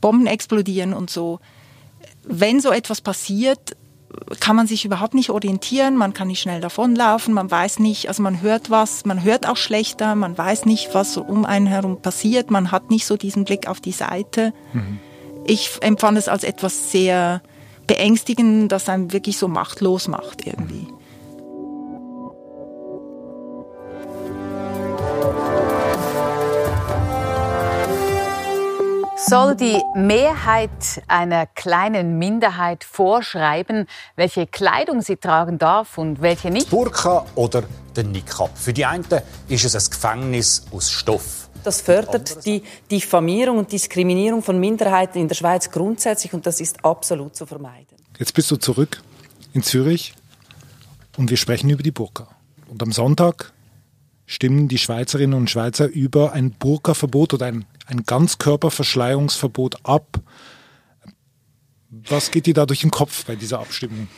Bomben 0.00 0.26
explodieren 0.26 0.92
und 0.92 1.10
so. 1.10 1.40
Wenn 2.24 2.60
so 2.60 2.72
etwas 2.72 3.00
passiert, 3.00 3.76
kann 4.40 4.56
man 4.56 4.66
sich 4.66 4.84
überhaupt 4.84 5.14
nicht 5.14 5.30
orientieren, 5.30 5.96
man 5.96 6.14
kann 6.14 6.28
nicht 6.28 6.40
schnell 6.40 6.60
davonlaufen, 6.60 7.32
man 7.32 7.50
weiß 7.50 7.78
nicht, 7.78 8.08
also 8.08 8.22
man 8.22 8.40
hört 8.40 8.70
was, 8.70 9.04
man 9.04 9.22
hört 9.22 9.46
auch 9.46 9.56
schlechter, 9.56 10.16
man 10.16 10.36
weiß 10.36 10.64
nicht, 10.64 10.94
was 10.94 11.12
so 11.12 11.22
um 11.22 11.44
einen 11.44 11.66
herum 11.66 12.02
passiert, 12.02 12.50
man 12.50 12.72
hat 12.72 12.90
nicht 12.90 13.06
so 13.06 13.16
diesen 13.16 13.44
Blick 13.44 13.68
auf 13.68 13.80
die 13.80 13.92
Seite. 13.92 14.52
Mhm. 14.72 14.98
Ich 15.44 15.78
empfand 15.80 16.18
es 16.18 16.28
als 16.28 16.44
etwas 16.44 16.90
sehr 16.90 17.42
beängstigend, 17.86 18.70
das 18.70 18.88
einem 18.88 19.12
wirklich 19.12 19.36
so 19.36 19.48
machtlos 19.48 20.06
macht 20.06 20.46
irgendwie. 20.46 20.86
Soll 29.16 29.54
die 29.54 29.80
Mehrheit 29.94 30.70
einer 31.06 31.46
kleinen 31.46 32.18
Minderheit 32.18 32.84
vorschreiben, 32.84 33.86
welche 34.16 34.46
Kleidung 34.46 35.02
sie 35.02 35.16
tragen 35.16 35.58
darf 35.58 35.98
und 35.98 36.20
welche 36.20 36.50
nicht? 36.50 36.70
Burka 36.70 37.26
oder 37.34 37.62
der 37.94 38.04
Niqab. 38.04 38.56
Für 38.56 38.72
die 38.72 38.86
einen 38.86 39.04
ist 39.48 39.64
es 39.64 39.74
ein 39.74 39.90
Gefängnis 39.90 40.64
aus 40.72 40.90
Stoff. 40.90 41.49
Das 41.64 41.80
fördert 41.80 42.44
die 42.46 42.62
Diffamierung 42.90 43.58
und 43.58 43.72
Diskriminierung 43.72 44.42
von 44.42 44.58
Minderheiten 44.58 45.18
in 45.18 45.28
der 45.28 45.34
Schweiz 45.34 45.70
grundsätzlich 45.70 46.32
und 46.32 46.46
das 46.46 46.60
ist 46.60 46.84
absolut 46.84 47.36
zu 47.36 47.46
vermeiden. 47.46 47.96
Jetzt 48.18 48.34
bist 48.34 48.50
du 48.50 48.56
zurück 48.56 49.02
in 49.52 49.62
Zürich 49.62 50.14
und 51.16 51.30
wir 51.30 51.36
sprechen 51.36 51.70
über 51.70 51.82
die 51.82 51.90
Burka. 51.90 52.28
Und 52.68 52.82
am 52.82 52.92
Sonntag 52.92 53.52
stimmen 54.26 54.68
die 54.68 54.78
Schweizerinnen 54.78 55.36
und 55.36 55.50
Schweizer 55.50 55.88
über 55.88 56.32
ein 56.32 56.52
Burka-Verbot 56.52 57.34
oder 57.34 57.46
ein 57.46 57.66
ein 57.90 58.04
Ganzkörperverschleierungsverbot 58.04 59.84
ab. 59.84 60.20
Was 61.90 62.30
geht 62.30 62.46
dir 62.46 62.54
da 62.54 62.66
durch 62.66 62.80
den 62.80 62.90
Kopf 62.90 63.24
bei 63.24 63.34
dieser 63.34 63.58
Abstimmung? 63.58 64.08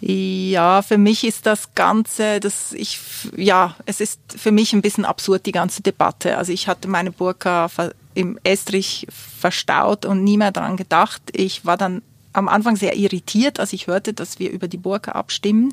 Ja, 0.00 0.82
für 0.82 0.98
mich 0.98 1.24
ist 1.24 1.46
das 1.46 1.74
Ganze, 1.74 2.38
das 2.40 2.72
ich, 2.72 3.00
ja, 3.36 3.74
es 3.86 4.00
ist 4.00 4.20
für 4.36 4.52
mich 4.52 4.72
ein 4.72 4.82
bisschen 4.82 5.06
absurd, 5.06 5.46
die 5.46 5.52
ganze 5.52 5.82
Debatte. 5.82 6.36
Also 6.36 6.52
ich 6.52 6.68
hatte 6.68 6.86
meine 6.86 7.12
Burka 7.12 7.70
im 8.14 8.38
Estrich 8.44 9.06
verstaut 9.10 10.04
und 10.04 10.22
nie 10.22 10.36
mehr 10.36 10.52
daran 10.52 10.76
gedacht. 10.76 11.22
Ich 11.32 11.64
war 11.64 11.76
dann 11.76 12.02
am 12.34 12.48
Anfang 12.48 12.76
sehr 12.76 12.96
irritiert, 12.96 13.58
als 13.58 13.72
ich 13.72 13.86
hörte, 13.86 14.12
dass 14.12 14.38
wir 14.38 14.50
über 14.50 14.68
die 14.68 14.76
Burka 14.76 15.12
abstimmen. 15.12 15.72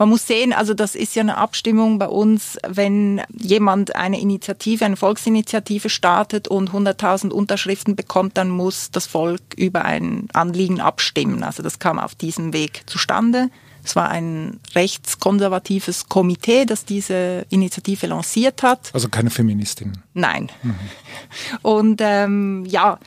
Man 0.00 0.08
muss 0.08 0.26
sehen, 0.26 0.54
also 0.54 0.72
das 0.72 0.94
ist 0.94 1.14
ja 1.14 1.20
eine 1.20 1.36
Abstimmung 1.36 1.98
bei 1.98 2.08
uns, 2.08 2.56
wenn 2.66 3.20
jemand 3.36 3.96
eine 3.96 4.18
Initiative, 4.18 4.86
eine 4.86 4.96
Volksinitiative 4.96 5.90
startet 5.90 6.48
und 6.48 6.70
100.000 6.70 7.28
Unterschriften 7.28 7.96
bekommt, 7.96 8.38
dann 8.38 8.48
muss 8.48 8.90
das 8.90 9.04
Volk 9.04 9.42
über 9.58 9.84
ein 9.84 10.28
Anliegen 10.32 10.80
abstimmen. 10.80 11.42
Also 11.42 11.62
das 11.62 11.80
kam 11.80 11.98
auf 11.98 12.14
diesem 12.14 12.54
Weg 12.54 12.84
zustande. 12.86 13.50
Es 13.84 13.94
war 13.94 14.08
ein 14.08 14.60
rechtskonservatives 14.74 16.08
Komitee, 16.08 16.64
das 16.64 16.86
diese 16.86 17.44
Initiative 17.50 18.06
lanciert 18.06 18.62
hat. 18.62 18.88
Also 18.94 19.10
keine 19.10 19.28
Feministin. 19.28 19.98
Nein. 20.14 20.48
Mhm. 20.62 20.74
Und 21.60 22.00
ähm, 22.02 22.64
ja, 22.66 22.98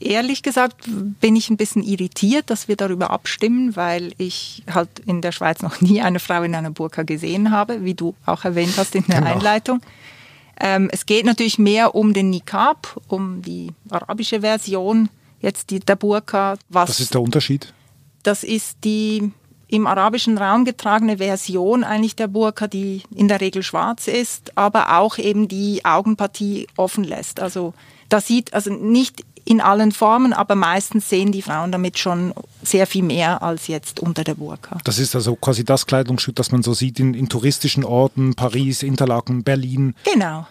Ehrlich 0.00 0.42
gesagt 0.42 0.88
bin 1.20 1.36
ich 1.36 1.50
ein 1.50 1.56
bisschen 1.56 1.82
irritiert, 1.82 2.50
dass 2.50 2.68
wir 2.68 2.76
darüber 2.76 3.10
abstimmen, 3.10 3.76
weil 3.76 4.12
ich 4.18 4.62
halt 4.72 4.88
in 5.06 5.22
der 5.22 5.32
Schweiz 5.32 5.62
noch 5.62 5.80
nie 5.80 6.00
eine 6.02 6.20
Frau 6.20 6.42
in 6.42 6.54
einer 6.54 6.70
Burka 6.70 7.02
gesehen 7.02 7.50
habe, 7.50 7.84
wie 7.84 7.94
du 7.94 8.14
auch 8.24 8.44
erwähnt 8.44 8.74
hast 8.76 8.94
in 8.94 9.04
der 9.06 9.20
genau. 9.20 9.32
Einleitung. 9.32 9.80
Ähm, 10.58 10.88
es 10.92 11.06
geht 11.06 11.26
natürlich 11.26 11.58
mehr 11.58 11.94
um 11.94 12.12
den 12.12 12.30
Niqab, 12.30 13.00
um 13.08 13.42
die 13.42 13.72
arabische 13.90 14.40
Version 14.40 15.08
jetzt 15.40 15.70
die, 15.70 15.80
der 15.80 15.96
Burka. 15.96 16.56
Was, 16.68 16.90
Was 16.90 17.00
ist 17.00 17.14
der 17.14 17.20
Unterschied? 17.20 17.72
Das 18.22 18.42
ist 18.42 18.78
die 18.84 19.32
im 19.68 19.86
arabischen 19.86 20.38
Raum 20.38 20.64
getragene 20.64 21.18
Version 21.18 21.84
eigentlich 21.84 22.16
der 22.16 22.28
Burka, 22.28 22.68
die 22.68 23.02
in 23.14 23.28
der 23.28 23.40
Regel 23.40 23.62
schwarz 23.62 24.06
ist, 24.06 24.56
aber 24.56 24.98
auch 24.98 25.18
eben 25.18 25.48
die 25.48 25.84
Augenpartie 25.84 26.68
offen 26.76 27.04
lässt. 27.04 27.40
Also 27.40 27.74
da 28.08 28.20
sieht 28.20 28.54
also 28.54 28.72
nicht 28.72 29.24
in 29.46 29.60
allen 29.60 29.92
Formen, 29.92 30.32
aber 30.32 30.56
meistens 30.56 31.08
sehen 31.08 31.30
die 31.30 31.40
Frauen 31.40 31.70
damit 31.70 31.98
schon 31.98 32.34
sehr 32.62 32.86
viel 32.86 33.04
mehr 33.04 33.42
als 33.42 33.68
jetzt 33.68 34.00
unter 34.00 34.24
der 34.24 34.34
Burka. 34.34 34.78
Das 34.84 34.98
ist 34.98 35.14
also 35.14 35.36
quasi 35.36 35.64
das 35.64 35.86
Kleidungsstück, 35.86 36.34
das 36.34 36.50
man 36.50 36.62
so 36.62 36.74
sieht 36.74 36.98
in, 36.98 37.14
in 37.14 37.28
touristischen 37.28 37.84
Orten, 37.84 38.34
Paris, 38.34 38.82
Interlaken, 38.82 39.44
Berlin. 39.44 39.94
Genau. 40.12 40.46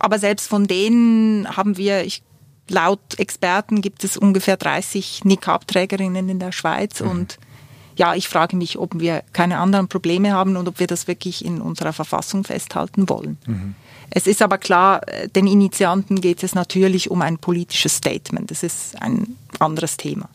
Aber 0.00 0.18
selbst 0.18 0.48
von 0.48 0.66
denen 0.66 1.56
haben 1.56 1.76
wir, 1.76 2.04
ich, 2.04 2.22
laut 2.68 3.18
Experten 3.18 3.82
gibt 3.82 4.02
es 4.02 4.16
ungefähr 4.16 4.56
30 4.56 5.24
Niqab-Trägerinnen 5.24 6.28
in 6.28 6.40
der 6.40 6.52
Schweiz 6.52 7.00
mhm. 7.00 7.10
und 7.10 7.38
ja, 7.96 8.14
ich 8.14 8.28
frage 8.28 8.56
mich, 8.56 8.78
ob 8.78 8.98
wir 8.98 9.22
keine 9.32 9.58
anderen 9.58 9.88
Probleme 9.88 10.32
haben 10.32 10.56
und 10.56 10.66
ob 10.66 10.80
wir 10.80 10.86
das 10.86 11.06
wirklich 11.06 11.44
in 11.44 11.60
unserer 11.60 11.92
Verfassung 11.92 12.44
festhalten 12.44 13.08
wollen. 13.08 13.36
Mhm. 13.46 13.74
Es 14.10 14.26
ist 14.26 14.42
aber 14.42 14.58
klar, 14.58 15.06
äh, 15.08 15.28
den 15.28 15.46
Initianten 15.46 16.20
geht 16.20 16.42
es 16.42 16.54
natürlich 16.54 17.10
um 17.10 17.22
ein 17.22 17.38
politisches 17.38 17.96
Statement. 17.96 18.50
Das 18.50 18.62
ist 18.62 19.00
ein 19.00 19.36
anderes 19.58 19.96
Thema. 19.96 20.28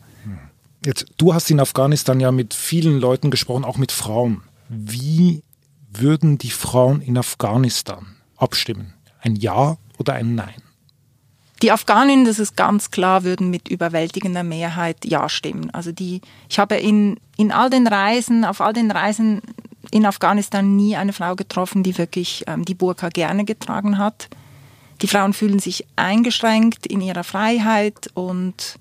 Jetzt, 0.84 1.06
du 1.16 1.34
hast 1.34 1.50
in 1.50 1.60
Afghanistan 1.60 2.20
ja 2.20 2.30
mit 2.30 2.54
vielen 2.54 3.00
Leuten 3.00 3.30
gesprochen, 3.30 3.64
auch 3.64 3.76
mit 3.76 3.92
Frauen. 3.92 4.42
Wie 4.68 5.42
würden 5.92 6.38
die 6.38 6.50
Frauen 6.50 7.00
in 7.00 7.18
Afghanistan 7.18 8.06
abstimmen? 8.36 8.94
Ein 9.20 9.36
Ja 9.36 9.78
oder 9.98 10.14
ein 10.14 10.34
Nein? 10.34 10.62
Die 11.62 11.72
Afghaninnen, 11.72 12.26
das 12.26 12.38
ist 12.38 12.56
ganz 12.56 12.90
klar, 12.90 13.24
würden 13.24 13.50
mit 13.50 13.68
überwältigender 13.68 14.42
Mehrheit 14.42 15.04
Ja 15.04 15.28
stimmen. 15.28 15.70
Also 15.70 15.90
die, 15.90 16.20
ich 16.48 16.58
habe 16.58 16.76
in, 16.76 17.18
in 17.36 17.50
all 17.50 17.70
den 17.70 17.86
Reisen, 17.86 18.44
auf 18.44 18.60
all 18.60 18.74
den 18.74 18.90
Reisen 18.90 19.40
in 19.90 20.06
Afghanistan 20.06 20.76
nie 20.76 20.96
eine 20.96 21.12
Frau 21.12 21.34
getroffen, 21.34 21.82
die 21.82 21.98
wirklich 21.98 22.44
ähm, 22.46 22.64
die 22.64 22.74
Burka 22.74 23.08
gerne 23.08 23.44
getragen 23.44 23.98
hat. 23.98 24.28
Die 25.02 25.08
Frauen 25.08 25.32
fühlen 25.32 25.58
sich 25.58 25.86
eingeschränkt 25.96 26.86
in 26.86 27.00
ihrer 27.00 27.24
Freiheit 27.24 28.10
und 28.14 28.78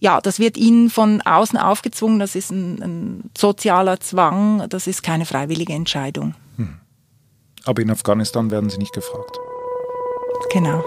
ja, 0.00 0.20
das 0.20 0.38
wird 0.38 0.56
ihnen 0.56 0.90
von 0.90 1.20
außen 1.22 1.58
aufgezwungen. 1.58 2.18
Das 2.20 2.34
ist 2.34 2.50
ein, 2.50 2.82
ein 2.82 3.30
sozialer 3.36 3.98
Zwang. 4.00 4.68
Das 4.68 4.86
ist 4.86 5.02
keine 5.02 5.26
freiwillige 5.26 5.72
Entscheidung. 5.72 6.34
Hm. 6.56 6.78
Aber 7.64 7.82
in 7.82 7.90
Afghanistan 7.90 8.50
werden 8.50 8.70
sie 8.70 8.78
nicht 8.78 8.92
gefragt. 8.92 9.36
Genau. 10.52 10.84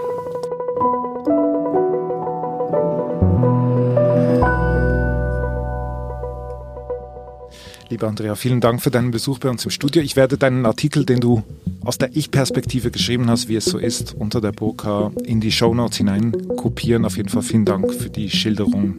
Lieber 7.92 8.08
Andrea, 8.08 8.36
vielen 8.36 8.62
Dank 8.62 8.80
für 8.80 8.90
deinen 8.90 9.10
Besuch 9.10 9.38
bei 9.38 9.50
uns 9.50 9.66
im 9.66 9.70
Studio. 9.70 10.00
Ich 10.00 10.16
werde 10.16 10.38
deinen 10.38 10.64
Artikel, 10.64 11.04
den 11.04 11.20
du 11.20 11.42
aus 11.84 11.98
der 11.98 12.16
Ich-Perspektive 12.16 12.90
geschrieben 12.90 13.28
hast, 13.28 13.50
wie 13.50 13.56
es 13.56 13.66
so 13.66 13.76
ist, 13.76 14.14
unter 14.14 14.40
der 14.40 14.52
Burka 14.52 15.12
in 15.24 15.42
die 15.42 15.52
Shownotes 15.52 15.98
hinein 15.98 16.32
kopieren. 16.56 17.04
Auf 17.04 17.18
jeden 17.18 17.28
Fall 17.28 17.42
vielen 17.42 17.66
Dank 17.66 17.92
für 17.92 18.08
die 18.08 18.30
Schilderung 18.30 18.98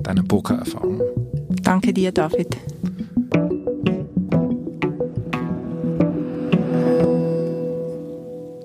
deiner 0.00 0.24
Burka-Erfahrung. 0.24 1.00
Danke 1.62 1.94
dir, 1.94 2.10
David. 2.10 2.56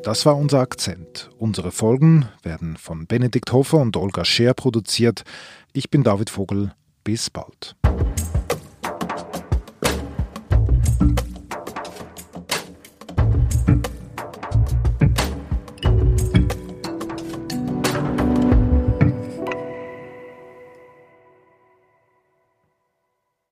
Das 0.03 0.25
war 0.25 0.37
unser 0.37 0.61
Akzent. 0.61 1.29
Unsere 1.37 1.69
Folgen 1.69 2.25
werden 2.41 2.77
von 2.77 3.05
Benedikt 3.05 3.53
Hofer 3.53 3.77
und 3.77 3.95
Olga 3.95 4.25
Scher 4.25 4.55
produziert. 4.55 5.23
Ich 5.71 5.91
bin 5.91 6.03
David 6.03 6.31
Vogel. 6.31 6.73
Bis 7.03 7.29
bald. 7.29 7.76